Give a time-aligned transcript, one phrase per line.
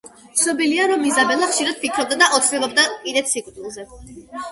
[0.43, 3.87] ცნობილია, რომ იზაბელა ხშირად ფიქრობდა და ოცნებობდა კიდეც სიკვდილზე.